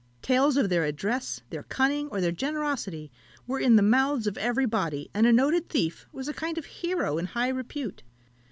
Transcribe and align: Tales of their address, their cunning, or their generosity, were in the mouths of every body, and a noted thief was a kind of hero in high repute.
Tales 0.23 0.57
of 0.57 0.69
their 0.69 0.83
address, 0.83 1.41
their 1.51 1.61
cunning, 1.61 2.07
or 2.09 2.19
their 2.21 2.31
generosity, 2.31 3.11
were 3.45 3.59
in 3.59 3.75
the 3.75 3.83
mouths 3.83 4.25
of 4.25 4.35
every 4.39 4.65
body, 4.65 5.11
and 5.13 5.27
a 5.27 5.31
noted 5.31 5.69
thief 5.69 6.07
was 6.11 6.27
a 6.27 6.33
kind 6.33 6.57
of 6.57 6.65
hero 6.65 7.19
in 7.19 7.25
high 7.27 7.49
repute. 7.49 8.01